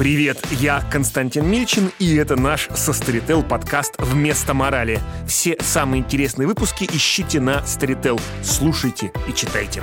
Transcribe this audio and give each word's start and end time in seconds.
Привет, 0.00 0.38
я 0.52 0.82
Константин 0.90 1.46
Мильчин, 1.46 1.92
и 1.98 2.16
это 2.16 2.34
наш 2.34 2.70
со 2.74 2.92
Storytel 2.92 3.46
подкаст 3.46 3.96
«Вместо 3.98 4.54
морали». 4.54 4.98
Все 5.28 5.58
самые 5.60 6.00
интересные 6.00 6.48
выпуски 6.48 6.88
ищите 6.90 7.38
на 7.38 7.58
Storytel. 7.66 8.18
Слушайте 8.42 9.12
и 9.28 9.34
читайте. 9.34 9.82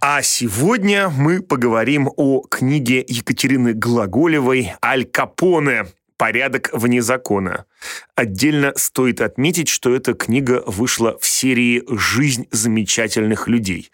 А 0.00 0.22
сегодня 0.22 1.08
мы 1.08 1.42
поговорим 1.42 2.08
о 2.16 2.42
книге 2.42 3.04
Екатерины 3.08 3.72
Глаголевой 3.72 4.74
«Аль 4.80 5.06
Капоне. 5.06 5.86
«Порядок 6.16 6.70
вне 6.72 7.02
закона». 7.02 7.66
Отдельно 8.14 8.72
стоит 8.76 9.20
отметить, 9.20 9.68
что 9.68 9.94
эта 9.94 10.14
книга 10.14 10.62
вышла 10.66 11.18
в 11.18 11.26
серии 11.26 11.82
«Жизнь 11.88 12.46
замечательных 12.52 13.48
людей». 13.48 13.90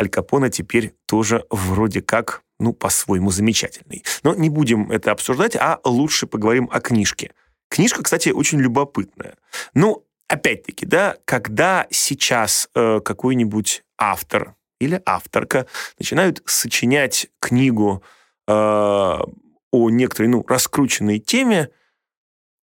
Аль 0.00 0.08
Капоне 0.08 0.48
теперь 0.48 0.94
тоже 1.06 1.44
вроде 1.50 2.00
как, 2.00 2.42
ну, 2.58 2.72
по-своему 2.72 3.30
замечательный. 3.30 4.02
Но 4.22 4.34
не 4.34 4.48
будем 4.48 4.90
это 4.90 5.12
обсуждать, 5.12 5.56
а 5.56 5.78
лучше 5.84 6.26
поговорим 6.26 6.70
о 6.72 6.80
книжке. 6.80 7.32
Книжка, 7.68 8.02
кстати, 8.02 8.30
очень 8.30 8.60
любопытная. 8.60 9.36
Ну, 9.74 10.06
опять-таки, 10.26 10.86
да, 10.86 11.16
когда 11.26 11.86
сейчас 11.90 12.70
э, 12.74 13.00
какой-нибудь 13.04 13.84
автор 13.98 14.54
или 14.80 15.02
авторка 15.04 15.66
начинают 15.98 16.42
сочинять 16.46 17.28
книгу 17.38 18.02
э, 18.48 18.52
о 18.52 19.90
некоторой, 19.90 20.28
ну, 20.28 20.42
раскрученной 20.48 21.18
теме, 21.18 21.68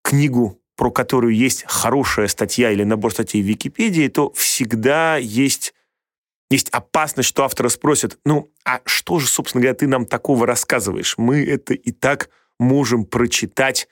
книгу, 0.01 0.59
про 0.76 0.90
которую 0.90 1.35
есть 1.35 1.65
хорошая 1.67 2.27
статья 2.29 2.71
или 2.71 2.84
набор 2.84 3.13
статей 3.13 3.43
в 3.43 3.45
Википедии, 3.45 4.07
то 4.07 4.31
всегда 4.34 5.17
есть, 5.17 5.76
есть 6.49 6.69
опасность, 6.69 7.29
что 7.29 7.43
автора 7.43 7.69
спросят, 7.69 8.17
ну, 8.25 8.51
а 8.63 8.81
что 8.85 9.19
же, 9.19 9.27
собственно 9.27 9.61
говоря, 9.61 9.75
ты 9.75 9.87
нам 9.87 10.05
такого 10.05 10.45
рассказываешь? 10.45 11.17
Мы 11.17 11.43
это 11.43 11.73
и 11.73 11.91
так 11.91 12.29
можем 12.59 13.05
прочитать 13.05 13.87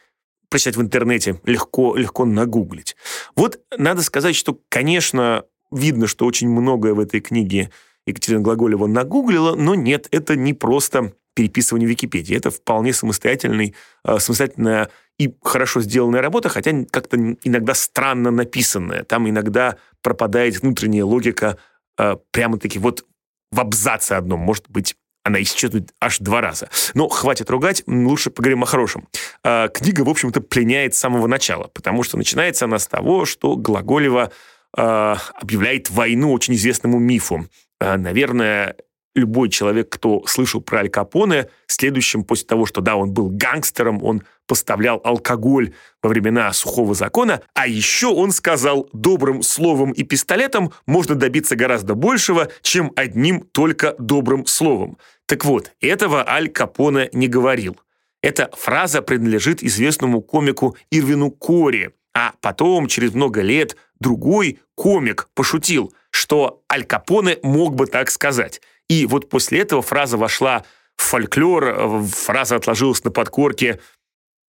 прочитать 0.49 0.77
в 0.77 0.81
интернете, 0.81 1.41
легко, 1.43 1.95
легко 1.95 2.23
нагуглить. 2.23 2.95
Вот 3.35 3.59
надо 3.77 4.03
сказать, 4.03 4.35
что, 4.35 4.59
конечно, 4.69 5.43
видно, 5.71 6.07
что 6.07 6.25
очень 6.25 6.47
многое 6.47 6.93
в 6.93 6.99
этой 6.99 7.19
книге 7.19 7.71
Екатерина 8.05 8.41
Глаголева 8.41 8.87
нагуглила, 8.87 9.55
но 9.55 9.75
нет, 9.75 10.07
это 10.11 10.35
не 10.35 10.53
просто 10.53 11.13
переписывания 11.33 11.87
Википедии. 11.87 12.35
Это 12.35 12.49
вполне 12.49 12.93
самостоятельный, 12.93 13.75
э, 14.05 14.19
самостоятельная 14.19 14.89
и 15.17 15.35
хорошо 15.43 15.81
сделанная 15.81 16.21
работа, 16.21 16.49
хотя 16.49 16.71
как-то 16.89 17.17
иногда 17.43 17.73
странно 17.73 18.31
написанная. 18.31 19.03
Там 19.03 19.29
иногда 19.29 19.77
пропадает 20.01 20.61
внутренняя 20.61 21.03
логика 21.03 21.57
э, 21.97 22.15
прямо-таки 22.31 22.79
вот 22.79 23.05
в 23.51 23.59
абзаце 23.59 24.13
одном. 24.13 24.39
Может 24.39 24.69
быть, 24.69 24.95
она 25.23 25.41
исчезнет 25.41 25.93
аж 25.99 26.19
два 26.19 26.41
раза. 26.41 26.69
Но 26.93 27.07
хватит 27.07 27.49
ругать, 27.49 27.83
лучше 27.87 28.29
поговорим 28.29 28.63
о 28.63 28.65
хорошем. 28.65 29.07
Э, 29.43 29.69
книга, 29.73 30.01
в 30.01 30.09
общем-то, 30.09 30.41
пленяет 30.41 30.95
с 30.95 30.99
самого 30.99 31.27
начала, 31.27 31.67
потому 31.73 32.03
что 32.03 32.17
начинается 32.17 32.65
она 32.65 32.79
с 32.79 32.87
того, 32.87 33.25
что 33.25 33.55
Глаголева 33.55 34.31
объявляет 34.77 35.89
войну 35.89 36.33
очень 36.33 36.55
известному 36.55 36.99
мифу. 36.99 37.47
Наверное, 37.79 38.75
любой 39.15 39.49
человек, 39.49 39.89
кто 39.89 40.25
слышал 40.27 40.61
про 40.61 40.79
Аль 40.79 40.89
Капоне, 40.89 41.47
следующим 41.67 42.23
после 42.23 42.45
того, 42.45 42.65
что 42.65 42.81
да, 42.81 42.97
он 42.97 43.11
был 43.11 43.29
гангстером, 43.29 44.03
он 44.03 44.23
поставлял 44.45 45.01
алкоголь 45.03 45.73
во 46.03 46.09
времена 46.09 46.51
сухого 46.53 46.93
закона, 46.93 47.41
а 47.53 47.65
еще 47.65 48.07
он 48.07 48.31
сказал, 48.31 48.87
добрым 48.93 49.41
словом 49.41 49.91
и 49.91 50.03
пистолетом 50.03 50.71
можно 50.85 51.15
добиться 51.15 51.55
гораздо 51.55 51.95
большего, 51.95 52.49
чем 52.61 52.91
одним 52.95 53.41
только 53.41 53.95
добрым 53.97 54.45
словом. 54.45 54.97
Так 55.25 55.45
вот, 55.45 55.71
этого 55.79 56.27
Аль 56.27 56.49
Капоне 56.49 57.09
не 57.13 57.27
говорил. 57.27 57.79
Эта 58.21 58.49
фраза 58.53 59.01
принадлежит 59.01 59.63
известному 59.63 60.21
комику 60.21 60.75
Ирвину 60.91 61.31
Кори, 61.31 61.91
а 62.13 62.33
потом, 62.41 62.87
через 62.87 63.13
много 63.13 63.41
лет, 63.41 63.75
другой 63.99 64.59
комик 64.75 65.29
пошутил, 65.33 65.93
что 66.09 66.61
Аль 66.71 66.85
Капоне 66.85 67.37
мог 67.43 67.75
бы 67.75 67.87
так 67.87 68.11
сказать– 68.11 68.61
и 68.89 69.05
вот 69.05 69.29
после 69.29 69.59
этого 69.59 69.81
фраза 69.81 70.17
вошла 70.17 70.63
в 70.95 71.03
фольклор, 71.03 72.03
фраза 72.03 72.55
отложилась 72.55 73.03
на 73.03 73.11
подкорке. 73.11 73.79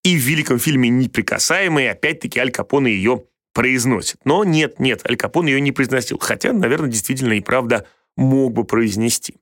И 0.04 0.16
в 0.16 0.20
великом 0.20 0.58
фильме 0.58 0.88
«Неприкасаемые» 0.88 1.90
опять-таки 1.90 2.38
Аль 2.38 2.52
Капоне 2.52 2.92
ее 2.92 3.24
произносит. 3.52 4.18
Но 4.24 4.44
нет, 4.44 4.78
нет, 4.78 5.04
Аль 5.08 5.16
Капоне 5.16 5.52
ее 5.52 5.60
не 5.60 5.72
произносил. 5.72 6.18
Хотя, 6.20 6.52
наверное, 6.52 6.90
действительно 6.90 7.32
и 7.32 7.40
правда 7.40 7.86
мог 8.16 8.52
бы 8.52 8.64
произнести. 8.64 9.36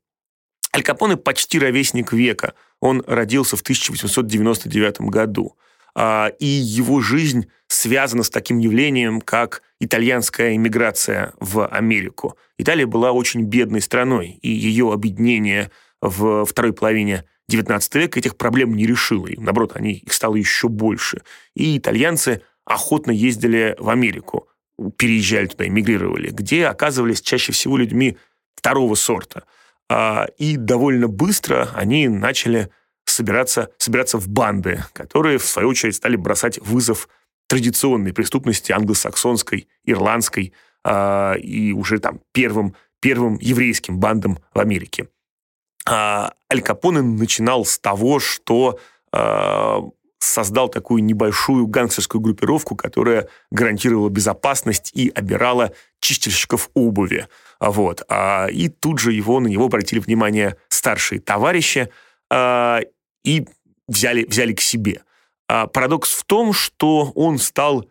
Аль 0.75 0.83
Капоне 0.83 1.17
почти 1.17 1.59
ровесник 1.59 2.13
века. 2.13 2.55
Он 2.81 3.03
родился 3.07 3.57
в 3.57 3.61
1899 3.61 5.01
году. 5.03 5.57
А, 5.95 6.33
и 6.39 6.47
его 6.47 7.01
жизнь 7.01 7.47
связана 7.69 8.23
с 8.23 8.31
таким 8.31 8.59
явлением, 8.59 9.21
как 9.21 9.63
итальянская 9.81 10.55
иммиграция 10.57 11.33
в 11.41 11.67
Америку. 11.67 12.37
Италия 12.59 12.87
была 12.87 13.13
очень 13.13 13.43
бедной 13.43 13.81
страной, 13.81 14.39
и 14.43 14.49
ее 14.49 14.93
объединение 14.93 15.71
в 16.01 16.45
второй 16.45 16.73
половине 16.73 17.25
XIX 17.51 17.81
века 17.99 18.19
этих 18.19 18.37
проблем 18.37 18.75
не 18.75 18.87
решило. 18.87 19.27
И, 19.27 19.39
наоборот, 19.39 19.73
они, 19.75 19.93
их 19.93 20.13
стало 20.13 20.37
еще 20.37 20.69
больше. 20.69 21.23
И 21.55 21.79
итальянцы 21.79 22.43
охотно 22.65 23.11
ездили 23.11 23.77
в 23.79 23.89
Америку, 23.89 24.49
переезжали 24.97 25.47
туда, 25.47 25.67
эмигрировали, 25.67 26.31
где 26.31 26.67
оказывались 26.67 27.21
чаще 27.21 27.53
всего 27.53 27.77
людьми 27.77 28.17
второго 28.57 28.95
сорта. 28.95 29.45
А, 29.89 30.27
и 30.39 30.57
довольно 30.57 31.09
быстро 31.09 31.71
они 31.75 32.09
начали 32.09 32.71
собираться, 33.05 33.71
собираться 33.79 34.19
в 34.19 34.29
банды, 34.29 34.83
которые, 34.93 35.39
в 35.39 35.47
свою 35.47 35.69
очередь, 35.69 35.97
стали 35.97 36.17
бросать 36.17 36.59
вызов 36.59 37.09
традиционной 37.47 38.13
преступности 38.13 38.73
англосаксонской, 38.73 39.69
ирландской 39.85 40.53
э, 40.85 41.39
и 41.39 41.73
уже 41.73 41.99
там 41.99 42.21
первым, 42.33 42.75
первым 43.01 43.39
еврейским 43.41 43.99
бандам 43.99 44.39
в 44.55 44.61
Америке. 44.61 45.09
А 45.87 46.33
Аль 46.51 46.63
Капоне 46.63 47.03
начинал 47.03 47.65
с 47.65 47.79
того, 47.79 48.19
что 48.19 48.79
э, 49.13 49.79
создал 50.19 50.69
такую 50.69 51.05
небольшую 51.05 51.67
гангстерскую 51.67 52.21
группировку, 52.21 52.75
которая 52.75 53.29
гарантировала 53.51 54.09
безопасность 54.09 54.91
и 54.95 55.13
обирала 55.15 55.73
чистильщиков 56.01 56.71
обуви. 56.73 57.29
Вот. 57.61 58.03
И 58.51 58.69
тут 58.69 58.99
же 58.99 59.13
его, 59.13 59.41
на 59.41 59.49
него 59.49 59.67
обратили 59.67 60.01
внимание 60.01 60.57
старшие 60.69 61.21
товарищи, 61.21 61.91
и 63.25 63.47
взяли, 63.89 64.25
взяли 64.25 64.53
к 64.53 64.61
себе. 64.61 65.03
А 65.49 65.67
парадокс 65.67 66.13
в 66.13 66.25
том, 66.25 66.53
что 66.53 67.13
он 67.15 67.39
стал 67.39 67.89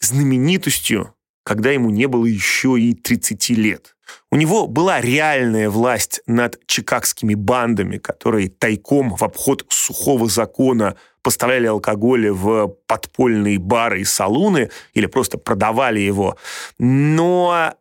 знаменитостью, 0.00 1.14
когда 1.42 1.70
ему 1.70 1.90
не 1.90 2.06
было 2.06 2.26
еще 2.26 2.78
и 2.78 2.94
30 2.94 3.50
лет. 3.50 3.96
У 4.30 4.36
него 4.36 4.66
была 4.66 5.00
реальная 5.00 5.70
власть 5.70 6.20
над 6.26 6.64
чикагскими 6.66 7.34
бандами, 7.34 7.98
которые 7.98 8.48
тайком 8.48 9.16
в 9.16 9.22
обход 9.22 9.64
сухого 9.68 10.28
закона 10.28 10.96
поставляли 11.22 11.66
алкоголь 11.66 12.30
в 12.30 12.68
подпольные 12.86 13.58
бары 13.58 14.00
и 14.00 14.04
салуны 14.04 14.70
или 14.94 15.06
просто 15.06 15.38
продавали 15.38 16.00
его. 16.00 16.36
Но 16.78 17.74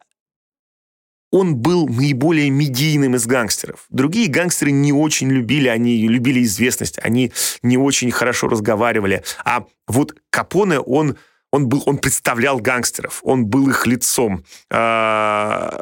он 1.32 1.56
был 1.56 1.88
наиболее 1.88 2.50
медийным 2.50 3.16
из 3.16 3.28
гангстеров. 3.28 3.86
Другие 3.90 4.28
гангстеры 4.28 4.72
не 4.72 4.92
очень 4.92 5.30
любили, 5.30 5.68
они 5.68 6.08
любили 6.08 6.44
известность, 6.44 7.00
они 7.02 7.32
не 7.62 7.78
очень 7.78 8.12
хорошо 8.12 8.48
разговаривали. 8.48 9.24
А 9.46 9.66
вот 9.88 10.16
Капоне, 10.32 10.80
он, 10.80 11.18
он, 11.52 11.68
был, 11.68 11.84
он 11.86 11.98
представлял 11.98 12.60
гангстеров, 12.60 13.20
он 13.24 13.46
был 13.46 13.70
их 13.70 13.86
лицом. 13.86 14.44
А, 14.72 15.82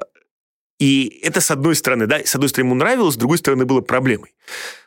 и 0.80 1.20
это 1.24 1.40
с 1.40 1.50
одной 1.50 1.76
стороны, 1.76 2.08
да, 2.08 2.20
с 2.24 2.36
одной 2.36 2.50
стороны 2.50 2.70
ему 2.70 2.76
нравилось, 2.76 3.16
с 3.16 3.18
другой 3.18 3.38
стороны 3.38 3.66
было 3.66 3.82
проблемой. 3.82 4.36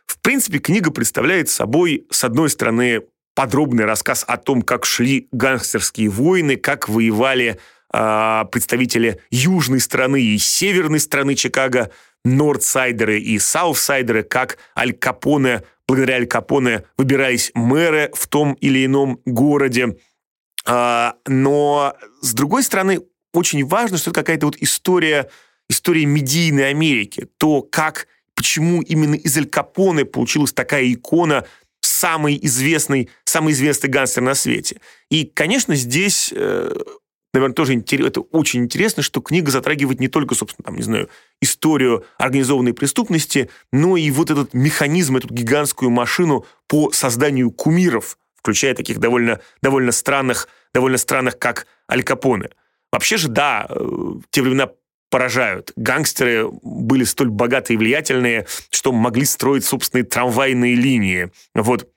В 0.06 0.18
принципе, 0.20 0.58
книга 0.58 0.90
представляет 0.90 1.48
собой, 1.48 2.06
с 2.10 2.22
одной 2.22 2.50
стороны, 2.50 3.02
подробный 3.34 3.86
рассказ 3.86 4.24
о 4.26 4.36
том, 4.36 4.60
как 4.60 4.84
шли 4.84 5.28
гангстерские 5.32 6.10
войны, 6.10 6.56
как 6.56 6.88
воевали 6.88 7.58
а, 7.92 8.44
представители 8.44 9.20
южной 9.30 9.80
страны 9.80 10.22
и 10.22 10.38
северной 10.38 11.00
страны 11.00 11.34
Чикаго, 11.34 11.90
нордсайдеры 12.24 13.18
и 13.18 13.38
саутсайдеры, 13.38 14.22
как 14.22 14.58
Аль 14.76 14.92
Капоне, 14.92 15.62
благодаря 15.88 16.16
Аль 16.16 16.26
Капоне 16.26 16.84
выбирались 16.96 17.50
мэры 17.54 18.10
в 18.14 18.28
том 18.28 18.52
или 18.54 18.84
ином 18.84 19.20
городе. 19.24 19.96
А, 20.66 21.14
но, 21.26 21.96
с 22.20 22.32
другой 22.34 22.62
стороны, 22.62 23.00
очень 23.32 23.64
важно, 23.64 23.96
что 23.96 24.10
это 24.10 24.20
какая-то 24.20 24.46
вот 24.46 24.56
история, 24.60 25.28
история 25.68 26.04
медийной 26.04 26.70
Америки. 26.70 27.28
То, 27.38 27.62
как, 27.62 28.06
почему 28.34 28.82
именно 28.82 29.14
из 29.14 29.36
Аль 29.36 29.46
Капоне 29.46 30.04
получилась 30.04 30.52
такая 30.52 30.92
икона 30.92 31.44
самый 31.80 32.38
известный, 32.42 33.08
самый 33.24 33.52
известный 33.52 33.88
гангстер 33.88 34.22
на 34.22 34.34
свете. 34.34 34.80
И, 35.10 35.24
конечно, 35.24 35.74
здесь 35.74 36.32
э, 36.34 36.74
наверное, 37.32 37.54
тоже 37.54 37.74
интерес, 37.74 38.08
это 38.08 38.20
очень 38.20 38.64
интересно, 38.64 39.02
что 39.02 39.20
книга 39.20 39.50
затрагивает 39.50 40.00
не 40.00 40.08
только, 40.08 40.34
собственно, 40.34 40.64
там, 40.64 40.76
не 40.76 40.82
знаю, 40.82 41.08
историю 41.40 42.04
организованной 42.18 42.74
преступности, 42.74 43.50
но 43.72 43.96
и 43.96 44.10
вот 44.10 44.30
этот 44.30 44.54
механизм, 44.54 45.16
эту 45.16 45.32
гигантскую 45.32 45.90
машину 45.90 46.44
по 46.66 46.90
созданию 46.92 47.50
кумиров, 47.50 48.18
включая 48.36 48.74
таких 48.74 48.98
довольно, 48.98 49.40
довольно 49.62 49.92
странных, 49.92 50.48
довольно 50.74 50.98
странных, 50.98 51.38
как 51.38 51.66
Аль 51.90 52.02
Капоне. 52.02 52.50
Вообще 52.92 53.16
же, 53.16 53.28
да, 53.28 53.66
э, 53.68 54.14
те 54.30 54.42
времена 54.42 54.70
поражают. 55.10 55.72
Гангстеры 55.76 56.48
были 56.62 57.04
столь 57.04 57.30
богатые 57.30 57.74
и 57.74 57.78
влиятельные, 57.78 58.46
что 58.70 58.92
могли 58.92 59.24
строить 59.24 59.64
собственные 59.64 60.04
трамвайные 60.04 60.74
линии. 60.74 61.30
Вот 61.54 61.88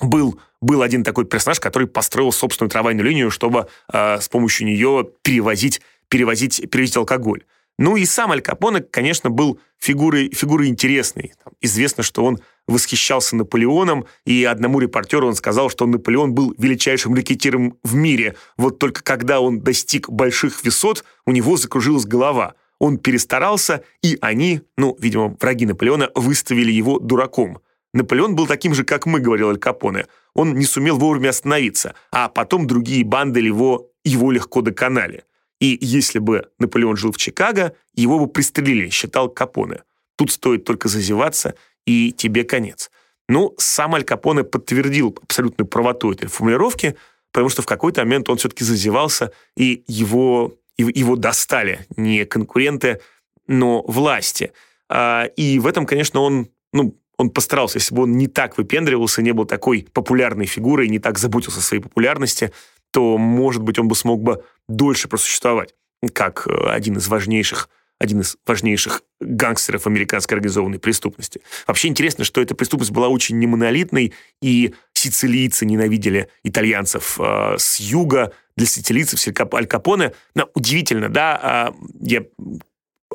был 0.00 0.38
был 0.64 0.82
один 0.82 1.04
такой 1.04 1.26
персонаж, 1.26 1.60
который 1.60 1.86
построил 1.86 2.32
собственную 2.32 2.70
трамвайную 2.70 3.06
линию, 3.06 3.30
чтобы 3.30 3.68
э, 3.92 4.20
с 4.20 4.28
помощью 4.28 4.66
нее 4.66 5.06
перевозить, 5.22 5.82
перевозить, 6.08 6.70
перевозить 6.70 6.96
алкоголь. 6.96 7.44
Ну 7.78 7.96
и 7.96 8.06
сам 8.06 8.30
Аль 8.30 8.40
Капоне, 8.40 8.80
конечно, 8.80 9.30
был 9.30 9.58
фигурой, 9.78 10.30
фигурой 10.32 10.68
интересной. 10.68 11.32
Там, 11.42 11.52
известно, 11.60 12.02
что 12.02 12.24
он 12.24 12.38
восхищался 12.68 13.34
Наполеоном, 13.36 14.06
и 14.24 14.44
одному 14.44 14.78
репортеру 14.78 15.26
он 15.26 15.34
сказал, 15.34 15.70
что 15.70 15.86
Наполеон 15.86 16.34
был 16.34 16.54
величайшим 16.56 17.14
ракетиром 17.14 17.76
в 17.82 17.94
мире. 17.94 18.36
Вот 18.56 18.78
только 18.78 19.02
когда 19.02 19.40
он 19.40 19.60
достиг 19.60 20.08
больших 20.08 20.62
высот, 20.62 21.04
у 21.26 21.32
него 21.32 21.56
закружилась 21.56 22.06
голова. 22.06 22.54
Он 22.78 22.96
перестарался, 22.96 23.82
и 24.02 24.18
они, 24.20 24.62
ну, 24.76 24.96
видимо, 25.00 25.36
враги 25.40 25.66
Наполеона, 25.66 26.10
выставили 26.14 26.70
его 26.70 26.98
дураком. 27.00 27.58
Наполеон 27.94 28.34
был 28.34 28.46
таким 28.48 28.74
же, 28.74 28.84
как 28.84 29.06
мы, 29.06 29.20
говорил 29.20 29.50
Аль 29.50 29.56
Капоне. 29.56 30.06
Он 30.34 30.54
не 30.54 30.64
сумел 30.64 30.98
вовремя 30.98 31.30
остановиться, 31.30 31.94
а 32.10 32.28
потом 32.28 32.66
другие 32.66 33.04
банды 33.04 33.40
его, 33.40 33.88
его 34.04 34.32
легко 34.32 34.62
доконали. 34.62 35.24
И 35.60 35.78
если 35.80 36.18
бы 36.18 36.50
Наполеон 36.58 36.96
жил 36.96 37.12
в 37.12 37.16
Чикаго, 37.16 37.74
его 37.94 38.18
бы 38.18 38.26
пристрелили, 38.26 38.90
считал 38.90 39.28
Капоне. 39.28 39.84
Тут 40.16 40.32
стоит 40.32 40.64
только 40.64 40.88
зазеваться, 40.88 41.54
и 41.86 42.12
тебе 42.12 42.42
конец. 42.42 42.90
Ну, 43.28 43.54
сам 43.58 43.94
Аль 43.94 44.04
Капоне 44.04 44.42
подтвердил 44.42 45.16
абсолютную 45.22 45.68
правоту 45.68 46.12
этой 46.12 46.26
формулировки, 46.26 46.96
потому 47.30 47.48
что 47.48 47.62
в 47.62 47.66
какой-то 47.66 48.00
момент 48.02 48.28
он 48.28 48.38
все-таки 48.38 48.64
зазевался, 48.64 49.30
и 49.56 49.84
его, 49.86 50.54
его 50.76 51.14
достали 51.14 51.86
не 51.96 52.24
конкуренты, 52.24 53.00
но 53.46 53.82
власти. 53.82 54.52
А, 54.88 55.26
и 55.36 55.60
в 55.60 55.68
этом, 55.68 55.86
конечно, 55.86 56.20
он 56.20 56.48
ну, 56.72 56.98
он 57.16 57.30
постарался, 57.30 57.78
если 57.78 57.94
бы 57.94 58.02
он 58.02 58.16
не 58.16 58.26
так 58.26 58.58
выпендривался, 58.58 59.22
не 59.22 59.32
был 59.32 59.44
такой 59.44 59.86
популярной 59.92 60.46
фигурой, 60.46 60.88
не 60.88 60.98
так 60.98 61.18
заботился 61.18 61.60
о 61.60 61.62
своей 61.62 61.82
популярности, 61.82 62.52
то, 62.90 63.18
может 63.18 63.62
быть, 63.62 63.78
он 63.78 63.88
бы 63.88 63.94
смог 63.94 64.22
бы 64.22 64.44
дольше 64.68 65.08
просуществовать, 65.08 65.74
как 66.12 66.46
э, 66.46 66.52
один 66.68 66.96
из 66.96 67.08
важнейших 67.08 67.68
один 68.00 68.20
из 68.20 68.36
важнейших 68.44 69.02
гангстеров 69.20 69.86
американской 69.86 70.36
организованной 70.36 70.78
преступности. 70.78 71.40
Вообще 71.66 71.88
интересно, 71.88 72.24
что 72.24 72.40
эта 72.40 72.54
преступность 72.54 72.90
была 72.90 73.08
очень 73.08 73.38
немонолитной, 73.38 74.12
и 74.42 74.74
сицилийцы 74.92 75.64
ненавидели 75.64 76.28
итальянцев 76.42 77.18
э, 77.20 77.54
с 77.58 77.80
юга. 77.80 78.32
Для 78.56 78.66
сицилийцев 78.66 79.20
Аль 79.54 79.66
Капоне, 79.66 80.12
ну, 80.34 80.48
удивительно, 80.54 81.08
да, 81.08 81.72
э, 81.72 81.84
я 82.00 82.24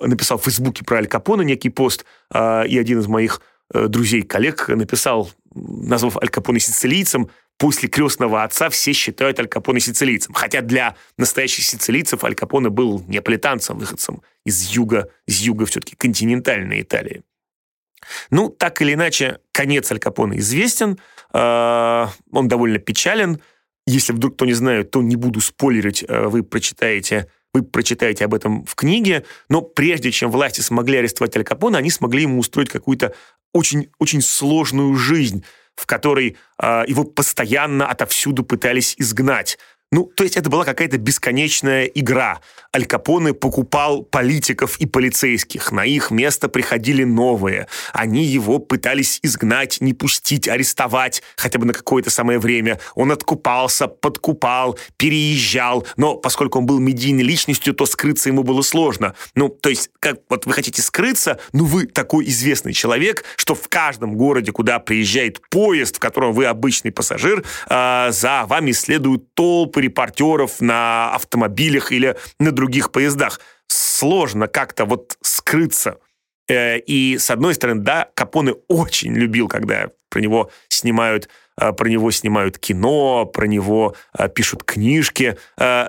написал 0.02 0.38
в 0.38 0.44
Фейсбуке 0.44 0.84
про 0.86 0.98
Аль 0.98 1.08
Капоне 1.08 1.46
некий 1.46 1.70
пост, 1.70 2.06
э, 2.34 2.68
и 2.68 2.78
один 2.78 3.00
из 3.00 3.08
моих 3.08 3.42
друзей, 3.74 4.24
коллег 4.24 4.68
написал, 4.70 5.32
назвав 5.54 6.18
Аль 6.18 6.30
Капоне 6.30 6.60
сицилийцем, 6.60 7.30
после 7.58 7.90
крестного 7.90 8.44
отца 8.44 8.70
все 8.70 8.94
считают 8.94 9.40
Аль 9.40 9.48
Капоне 9.48 9.80
сицилийцем. 9.80 10.34
Хотя 10.34 10.62
для 10.62 10.96
настоящих 11.18 11.66
сицилийцев 11.66 12.24
Аль 12.24 12.36
Капоне 12.36 12.70
был 12.70 13.04
неаполитанцем, 13.08 13.78
выходцем 13.78 14.22
из 14.46 14.70
юга, 14.70 15.10
из 15.28 15.42
юга 15.42 15.66
все-таки 15.66 15.96
континентальной 15.96 16.82
Италии. 16.82 17.24
Ну, 18.32 18.50
так 18.50 18.82
или 18.82 18.94
иначе, 18.94 19.40
конец 19.52 19.92
Аль 19.92 20.00
Капоне 20.00 20.40
известен, 20.40 20.98
э, 21.34 22.08
он 22.32 22.48
довольно 22.48 22.80
печален. 22.80 23.42
Если 23.86 24.14
вдруг 24.14 24.36
кто 24.36 24.46
не 24.46 24.54
знает, 24.54 24.92
то 24.92 25.02
не 25.02 25.16
буду 25.16 25.42
спойлерить, 25.42 26.06
э, 26.08 26.28
вы 26.28 26.44
прочитаете 26.44 27.28
вы 27.54 27.64
прочитаете 27.64 28.26
об 28.26 28.34
этом 28.34 28.66
в 28.66 28.76
книге, 28.76 29.26
но 29.50 29.62
прежде 29.62 30.12
чем 30.12 30.32
власти 30.32 30.62
смогли 30.62 30.98
арестовать 30.98 31.36
Аль 31.36 31.44
Капоне, 31.44 31.78
они 31.78 31.90
смогли 31.90 32.24
ему 32.24 32.40
устроить 32.40 32.70
какую-то 32.70 33.14
очень, 33.54 33.90
очень 33.98 34.22
сложную 34.22 34.96
жизнь, 34.96 35.44
в 35.76 35.86
которой 35.86 36.38
э, 36.62 36.84
его 36.88 37.04
постоянно 37.04 37.88
отовсюду 37.88 38.44
пытались 38.44 38.96
изгнать. 38.98 39.58
Ну, 39.92 40.04
то 40.04 40.24
есть 40.24 40.38
это 40.38 40.52
была 40.52 40.66
какая-то 40.66 41.00
бесконечная 41.00 41.86
игра. 41.86 42.42
Аль 42.76 42.86
Капоне 42.86 43.34
покупал 43.34 44.04
политиков 44.04 44.78
и 44.78 44.86
полицейских. 44.86 45.72
На 45.72 45.84
их 45.84 46.12
место 46.12 46.48
приходили 46.48 47.04
новые. 47.04 47.68
Они 47.92 48.24
его 48.24 48.60
пытались 48.60 49.20
изгнать, 49.24 49.82
не 49.82 49.96
пустить, 49.96 50.48
арестовать 50.48 51.24
хотя 51.38 51.58
бы 51.58 51.66
на 51.66 51.74
какое-то 51.74 52.12
самое 52.12 52.38
время. 52.38 52.80
Он 52.94 53.12
откупался, 53.12 53.88
подкупал, 53.88 54.78
переезжал. 54.98 55.88
Но 55.98 56.16
поскольку 56.18 56.60
он 56.60 56.68
был 56.68 56.78
медийной 56.78 57.24
личностью, 57.24 57.74
то 57.74 57.88
скрыться 57.88 58.30
ему 58.30 58.44
было 58.44 58.62
сложно. 58.62 59.16
Ну, 59.34 59.50
то 59.50 59.70
есть, 59.70 59.90
как 60.00 60.20
вот 60.30 60.46
вы 60.46 60.54
хотите 60.54 60.84
скрыться, 60.84 61.40
ну 61.52 61.66
вы 61.66 61.88
такой 61.88 62.26
известный 62.26 62.74
человек, 62.74 63.24
что 63.38 63.56
в 63.56 63.68
каждом 63.68 64.16
городе, 64.16 64.52
куда 64.52 64.78
приезжает 64.78 65.42
поезд, 65.50 65.96
в 65.96 66.00
котором 66.00 66.34
вы 66.34 66.46
обычный 66.46 66.92
пассажир, 66.92 67.44
э, 67.68 68.12
за 68.12 68.46
вами 68.46 68.72
следуют 68.72 69.34
толпы 69.34 69.79
репортеров 69.80 70.62
на 70.62 71.14
автомобилях 71.14 71.92
или 71.92 72.16
на 72.40 72.52
других 72.52 72.92
поездах. 72.92 73.40
Сложно 73.68 74.48
как-то 74.48 74.86
вот 74.86 75.18
скрыться. 75.22 75.98
Э, 76.50 76.80
и, 76.80 77.18
с 77.18 77.30
одной 77.30 77.54
стороны, 77.54 77.82
да, 77.82 78.10
Капоне 78.14 78.56
очень 78.68 79.14
любил, 79.14 79.48
когда 79.48 79.92
про 80.10 80.20
него 80.20 80.52
снимают 80.68 81.30
э, 81.58 81.72
про 81.72 81.88
него 81.88 82.12
снимают 82.12 82.58
кино, 82.58 83.26
про 83.26 83.46
него 83.46 83.96
э, 84.18 84.28
пишут 84.30 84.64
книжки. 84.64 85.38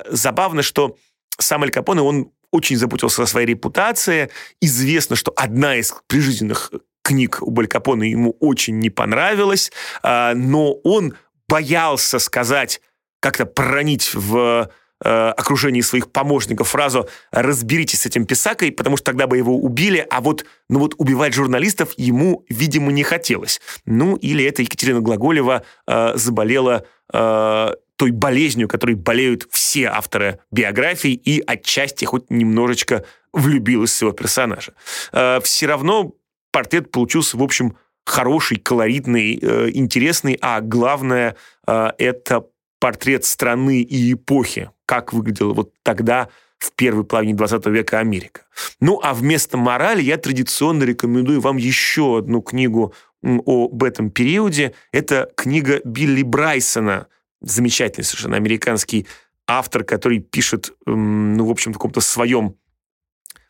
Забавно, 0.09 0.63
что 0.63 0.97
сам 1.39 1.63
Аль 1.63 1.71
Капоне, 1.71 2.03
он 2.03 2.33
очень 2.53 2.77
заботился 2.77 3.23
о 3.23 3.27
своей 3.27 3.47
репутации. 3.47 4.31
Известно, 4.61 5.17
что 5.17 5.33
одна 5.35 5.77
из 5.77 5.95
прижизненных 6.07 6.73
книг 7.03 7.39
у 7.41 7.59
Аль 7.59 7.67
Капоне 7.67 8.11
ему 8.11 8.37
очень 8.41 8.79
не 8.79 8.91
понравилась, 8.91 9.73
но 10.03 10.75
он 10.85 11.15
боялся 11.49 12.19
сказать 12.19 12.81
как-то 13.21 13.47
проронить 13.47 14.15
в 14.15 14.71
э, 15.03 15.29
окружении 15.31 15.83
своих 15.83 16.11
помощников 16.11 16.69
фразу 16.69 17.09
«разберитесь 17.31 18.01
с 18.01 18.07
этим 18.07 18.27
писакой», 18.27 18.73
потому 18.73 18.97
что 18.97 19.05
тогда 19.07 19.27
бы 19.27 19.37
его 19.37 19.57
убили, 19.57 20.07
а 20.11 20.21
вот, 20.21 20.45
ну 20.69 20.81
вот 20.81 20.95
убивать 20.99 21.35
журналистов 21.35 21.93
ему, 21.97 22.45
видимо, 22.49 22.91
не 22.93 23.03
хотелось. 23.03 23.61
Ну, 23.85 24.17
или 24.17 24.45
это 24.45 24.63
Екатерина 24.63 25.01
Глаголева 25.01 25.63
э, 25.87 26.13
заболела 26.17 26.85
э, 27.13 27.75
той 27.97 28.11
болезнью, 28.13 28.67
которой 28.67 28.95
болеют 28.95 29.47
все 29.51 29.87
авторы 29.89 30.41
биографий, 30.51 31.13
и 31.13 31.43
отчасти 31.47 32.07
хоть 32.07 32.31
немножечко 32.31 33.05
влюбилась 33.33 33.91
в 33.91 33.95
своего 33.95 34.17
персонажа. 34.17 34.73
Э, 35.13 35.41
все 35.43 35.67
равно 35.67 36.15
портрет 36.51 36.91
получился, 36.91 37.37
в 37.37 37.43
общем, 37.43 37.77
хороший, 38.05 38.57
колоритный, 38.57 39.39
э, 39.41 39.71
интересный, 39.75 40.39
а 40.41 40.61
главное, 40.61 41.37
э, 41.67 41.91
это 41.99 42.47
портрет 42.81 43.25
страны 43.25 43.83
и 43.83 44.15
эпохи, 44.15 44.71
как 44.87 45.13
выглядела 45.13 45.53
вот 45.53 45.73
тогда 45.83 46.29
в 46.59 46.73
первой 46.73 47.05
половине 47.05 47.35
20 47.35 47.67
века 47.67 48.01
Америка. 48.01 48.43
Ну, 48.81 49.01
а 49.03 49.15
вместо 49.15 49.57
морали 49.57 50.03
я 50.03 50.17
традиционно 50.17 50.83
рекомендую 50.85 51.41
вам 51.41 51.57
еще 51.57 52.19
одну 52.19 52.43
книгу 52.43 52.95
об 53.23 53.83
этом 53.83 54.11
периоде. 54.11 54.75
Это 54.93 55.31
книга 55.37 55.81
Билли 55.85 56.23
Брайсона, 56.23 57.07
замечательный 57.41 58.05
совершенно 58.05 58.37
американский 58.37 59.07
автор, 59.47 59.85
который 59.85 60.21
пишет, 60.21 60.73
ну, 60.87 61.45
в 61.47 61.51
общем, 61.51 61.73
в 61.73 61.75
каком-то 61.75 62.01
своем 62.01 62.57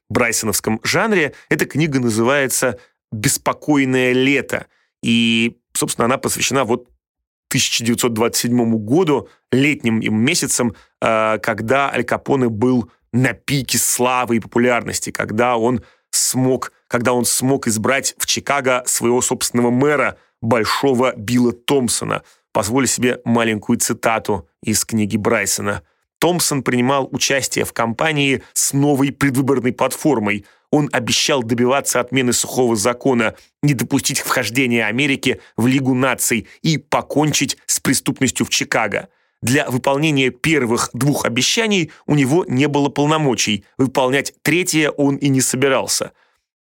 брайсоновском 0.08 0.80
жанре. 0.82 1.34
Эта 1.48 1.66
книга 1.66 2.00
называется 2.00 2.78
«Беспокойное 3.12 4.12
лето». 4.12 4.66
И, 5.02 5.58
собственно, 5.72 6.06
она 6.06 6.18
посвящена 6.18 6.64
вот 6.64 6.88
1927 7.50 8.76
году, 8.78 9.28
летним 9.50 10.00
месяцем, 10.24 10.74
э, 11.02 11.38
когда 11.42 11.90
Аль 11.92 12.04
Капоне 12.04 12.48
был 12.48 12.90
на 13.12 13.32
пике 13.32 13.76
славы 13.76 14.36
и 14.36 14.40
популярности, 14.40 15.10
когда 15.10 15.56
он 15.56 15.82
смог, 16.10 16.72
когда 16.86 17.12
он 17.12 17.24
смог 17.24 17.66
избрать 17.66 18.14
в 18.18 18.26
Чикаго 18.26 18.84
своего 18.86 19.20
собственного 19.20 19.70
мэра, 19.70 20.16
большого 20.40 21.12
Билла 21.16 21.52
Томпсона. 21.52 22.22
Позволю 22.52 22.86
себе 22.86 23.20
маленькую 23.24 23.78
цитату 23.78 24.48
из 24.62 24.84
книги 24.84 25.16
Брайсона. 25.16 25.82
Томпсон 26.20 26.62
принимал 26.62 27.08
участие 27.10 27.64
в 27.64 27.72
кампании 27.72 28.42
с 28.52 28.72
новой 28.72 29.10
предвыборной 29.10 29.72
платформой– 29.72 30.46
он 30.70 30.88
обещал 30.92 31.42
добиваться 31.42 32.00
отмены 32.00 32.32
сухого 32.32 32.76
закона, 32.76 33.34
не 33.62 33.74
допустить 33.74 34.20
вхождения 34.20 34.86
Америки 34.86 35.40
в 35.56 35.66
Лигу 35.66 35.94
наций 35.94 36.46
и 36.62 36.78
покончить 36.78 37.58
с 37.66 37.80
преступностью 37.80 38.46
в 38.46 38.50
Чикаго. 38.50 39.08
для 39.42 39.70
выполнения 39.70 40.30
первых 40.30 40.90
двух 40.92 41.24
обещаний 41.24 41.90
у 42.06 42.14
него 42.14 42.44
не 42.46 42.68
было 42.68 42.90
полномочий, 42.90 43.64
выполнять 43.78 44.34
третье 44.42 44.90
он 44.90 45.16
и 45.16 45.28
не 45.28 45.40
собирался. 45.40 46.12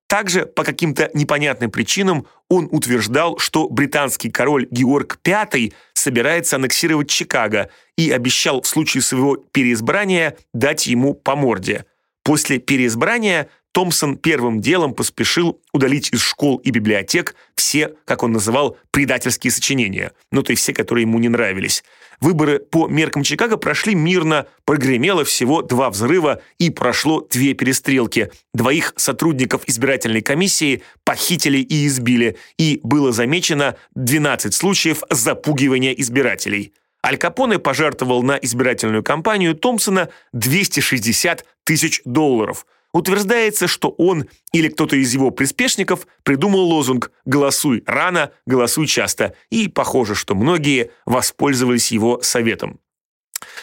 Также 0.07 0.45
по 0.45 0.63
каким-то 0.63 1.09
непонятным 1.13 1.69
причинам 1.69 2.27
он 2.49 2.69
утверждал, 2.71 3.39
что 3.39 3.67
британский 3.67 4.29
король 4.29 4.67
Георг 4.71 5.19
V 5.25 5.71
собирается 5.93 6.55
аннексировать 6.55 7.09
Чикаго 7.09 7.69
и 7.97 8.09
обещал 8.11 8.61
в 8.61 8.67
случае 8.67 9.01
своего 9.01 9.35
переизбрания 9.35 10.37
дать 10.53 10.87
ему 10.87 11.13
по 11.13 11.35
морде. 11.35 11.85
После 12.23 12.59
переизбрания 12.59 13.49
Томпсон 13.71 14.17
первым 14.17 14.59
делом 14.59 14.93
поспешил 14.93 15.61
удалить 15.71 16.11
из 16.11 16.21
школ 16.21 16.57
и 16.57 16.71
библиотек 16.71 17.35
все, 17.55 17.93
как 18.05 18.23
он 18.23 18.31
называл, 18.31 18.77
предательские 18.91 19.51
сочинения, 19.51 20.13
ну 20.31 20.41
то 20.41 20.51
есть 20.51 20.63
все, 20.63 20.73
которые 20.73 21.03
ему 21.03 21.19
не 21.19 21.29
нравились. 21.29 21.83
Выборы 22.19 22.59
по 22.59 22.87
меркам 22.87 23.23
Чикаго 23.23 23.57
прошли 23.57 23.93
мирно, 23.93 24.47
прогремело 24.65 25.23
всего 25.23 25.61
два 25.61 25.89
взрыва 25.89 26.41
и 26.57 26.69
прошло 26.69 27.27
две 27.29 27.53
перестрелки. 27.53 28.31
Двоих 28.53 28.93
сотрудников 28.95 29.61
избирательной 29.67 30.21
комиссии 30.21 30.81
похитили 31.03 31.59
и 31.59 31.85
избили, 31.85 32.37
и 32.57 32.79
было 32.83 33.11
замечено 33.11 33.75
12 33.95 34.53
случаев 34.53 35.03
запугивания 35.09 35.91
избирателей. 35.91 36.73
Аль 37.05 37.17
Капоне 37.17 37.59
пожертвовал 37.59 38.23
на 38.23 38.37
избирательную 38.37 39.03
кампанию 39.03 39.53
Томпсона 39.53 40.09
260 40.33 41.45
тысяч 41.63 42.01
долларов– 42.05 42.65
Утверждается, 42.97 43.67
что 43.67 43.89
он 43.89 44.25
или 44.53 44.69
кто-то 44.69 44.95
из 44.95 45.13
его 45.13 45.29
приспешников 45.29 46.07
придумал 46.23 46.61
лозунг 46.61 47.11
«Голосуй 47.25 47.83
рано, 47.85 48.31
голосуй 48.47 48.87
часто», 48.87 49.35
и 49.51 49.67
похоже, 49.67 50.15
что 50.15 50.33
многие 50.33 50.89
воспользовались 51.05 51.91
его 51.91 52.19
советом. 52.23 52.79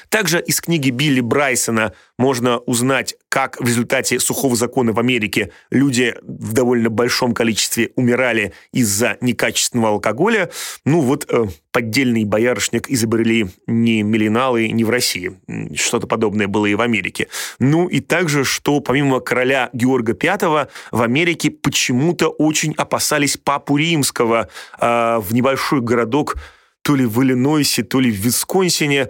Также 0.09 0.41
из 0.41 0.61
книги 0.61 0.91
Билли 0.91 1.21
Брайсона 1.21 1.93
можно 2.19 2.59
узнать, 2.59 3.17
как 3.29 3.61
в 3.61 3.67
результате 3.67 4.21
сухого 4.21 4.55
закона 4.55 4.93
в 4.93 4.99
Америке 5.01 5.51
люди 5.71 6.15
в 6.23 6.53
довольно 6.53 6.91
большом 6.91 7.35
количестве 7.35 7.91
умирали 7.97 8.53
из-за 8.73 9.17
некачественного 9.21 9.89
алкоголя. 9.91 10.51
Ну 10.85 11.01
вот 11.01 11.27
э, 11.29 11.47
поддельный 11.73 12.25
боярышник 12.25 12.89
изобрели 12.89 13.49
не 13.67 14.03
миллиналы, 14.03 14.69
не 14.69 14.85
в 14.85 14.91
России. 14.91 15.39
Что-то 15.75 16.07
подобное 16.07 16.47
было 16.47 16.67
и 16.67 16.75
в 16.75 16.81
Америке. 16.81 17.29
Ну 17.59 17.89
и 17.89 18.01
также, 18.01 18.45
что 18.45 18.79
помимо 18.81 19.21
короля 19.21 19.71
Георга 19.73 20.17
V 20.21 20.69
в 20.93 21.03
Америке 21.03 21.51
почему-то 21.51 22.29
очень 22.29 22.75
опасались 22.77 23.37
папу 23.37 23.77
римского. 23.77 24.49
Э, 24.79 25.19
в 25.19 25.35
небольшой 25.35 25.81
городок 25.81 26.37
то 26.83 26.95
ли 26.95 27.07
в 27.07 27.23
Иллинойсе, 27.23 27.83
то 27.83 27.99
ли 27.99 28.11
в 28.13 28.17
Висконсине 28.17 29.09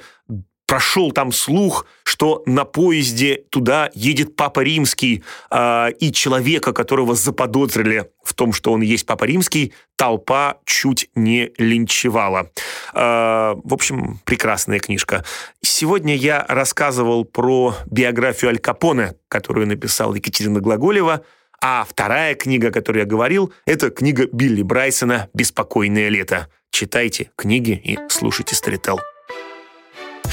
прошел 0.66 1.12
там 1.12 1.32
слух, 1.32 1.86
что 2.04 2.42
на 2.46 2.64
поезде 2.64 3.44
туда 3.50 3.90
едет 3.94 4.36
Папа 4.36 4.60
Римский, 4.60 5.22
э, 5.50 5.90
и 6.00 6.12
человека, 6.12 6.72
которого 6.72 7.14
заподозрили 7.14 8.10
в 8.22 8.34
том, 8.34 8.52
что 8.52 8.72
он 8.72 8.80
есть 8.80 9.06
Папа 9.06 9.24
Римский, 9.24 9.72
толпа 9.96 10.58
чуть 10.64 11.08
не 11.14 11.52
линчевала. 11.58 12.50
Э, 12.94 13.54
в 13.62 13.72
общем, 13.72 14.20
прекрасная 14.24 14.78
книжка. 14.78 15.24
Сегодня 15.62 16.16
я 16.16 16.44
рассказывал 16.48 17.24
про 17.24 17.74
биографию 17.86 18.50
Аль 18.50 18.58
Капоне, 18.58 19.14
которую 19.28 19.66
написал 19.66 20.14
Екатерина 20.14 20.60
Глаголева, 20.60 21.24
а 21.60 21.86
вторая 21.88 22.34
книга, 22.34 22.68
о 22.68 22.72
которой 22.72 22.98
я 22.98 23.04
говорил, 23.04 23.52
это 23.64 23.90
книга 23.90 24.26
Билли 24.30 24.62
Брайсона 24.62 25.28
«Беспокойное 25.32 26.08
лето». 26.08 26.48
Читайте 26.70 27.30
книги 27.36 27.80
и 27.82 27.98
слушайте 28.10 28.54
Старител. 28.54 28.98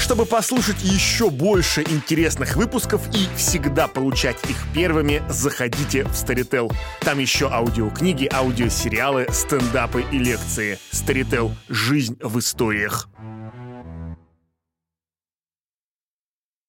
Чтобы 0.02 0.26
послушать 0.26 0.82
еще 0.82 1.30
больше 1.30 1.82
интересных 1.82 2.56
выпусков 2.56 3.02
и 3.14 3.28
всегда 3.36 3.86
получать 3.86 4.36
их 4.50 4.56
первыми, 4.74 5.22
заходите 5.28 6.02
в 6.02 6.10
Storytel. 6.10 6.72
Там 7.02 7.20
еще 7.20 7.48
аудиокниги, 7.48 8.28
аудиосериалы, 8.32 9.28
стендапы 9.30 10.04
и 10.10 10.18
лекции. 10.18 10.76
Storytel. 10.90 11.52
Жизнь 11.68 12.18
в 12.20 12.40
историях. 12.40 13.08